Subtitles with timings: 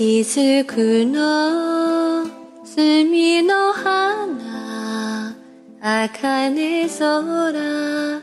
[0.00, 2.24] しずくの
[2.64, 5.36] 隅の花
[5.82, 8.22] 茜空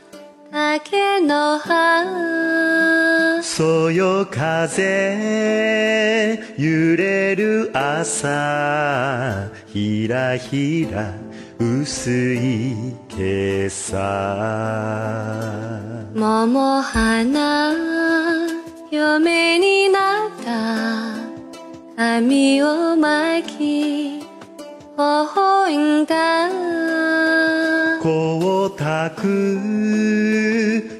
[0.51, 3.43] 竹の葉。
[3.43, 4.73] そよ風
[6.57, 11.13] 揺れる朝ひらひら
[11.59, 12.71] 薄い
[13.07, 14.01] 今朝。
[16.15, 17.75] 桃花
[18.89, 19.86] 嫁に
[22.17, 24.23] 髪を巻き微
[24.97, 26.49] 笑んだ。
[27.99, 29.11] 光沢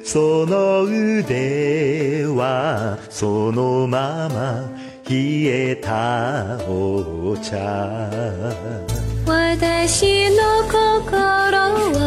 [0.04, 4.70] その腕はそのまま
[5.10, 5.16] 冷
[5.46, 8.08] えたお茶。
[9.26, 12.06] 私の心を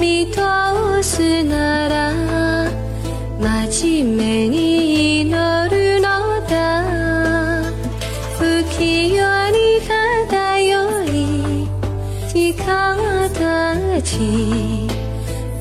[0.00, 0.40] 見通
[1.02, 2.14] すなら
[3.38, 4.57] 真面目に
[12.58, 14.88] 時間たち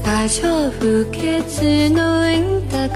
[0.03, 2.86] 多少不潔の縁だ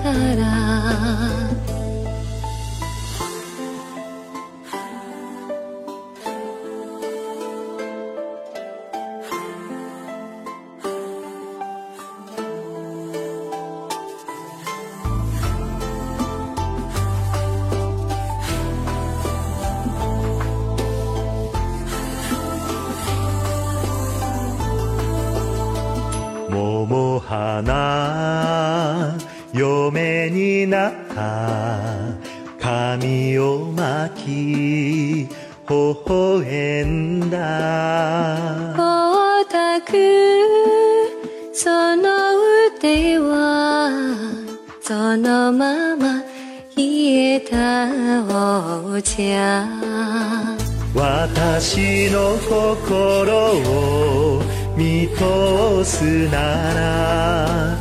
[27.61, 29.15] 桃花
[29.53, 31.91] 嫁になった。
[32.59, 35.29] 髪を巻き
[35.69, 38.73] 微笑んだ。
[38.73, 39.81] 光沢。
[41.53, 42.07] その
[42.77, 43.91] 腕は
[44.81, 46.23] そのまま
[46.75, 46.83] 冷
[47.35, 47.89] えた
[48.23, 49.67] お茶。
[50.93, 53.37] 私の心
[53.69, 54.41] を
[54.81, 57.77] 見通すなら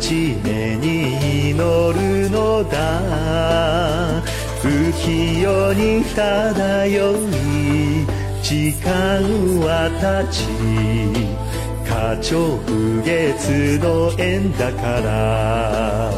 [0.00, 4.22] 真面目に祈るのだ。
[4.60, 8.04] 不器用に漂い
[8.42, 9.22] 時間
[9.60, 10.42] は経ち
[11.88, 16.10] 花鳥風月の縁だから。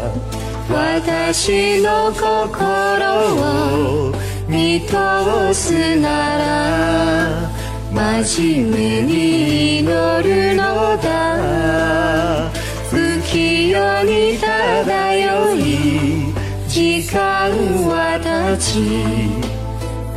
[0.70, 2.22] 私の心
[4.08, 4.12] を
[4.48, 7.57] 見通すなら。
[7.90, 10.62] 真面目に祈るの
[11.02, 12.50] だ。
[12.90, 15.58] 不器用に漂い
[16.68, 17.50] 時間
[17.88, 18.68] は経ち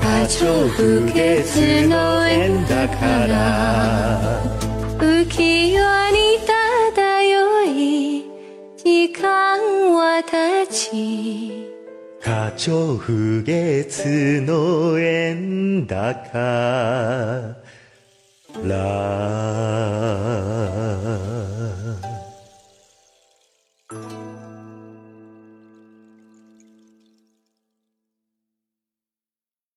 [0.02, 4.42] 花鳥風月の縁だから。
[4.98, 5.82] 不器用
[6.12, 8.26] に漂い
[8.78, 9.60] 時間
[9.94, 11.81] は経ち。
[12.24, 16.38] 花鳥風月の円高
[18.64, 18.78] ラ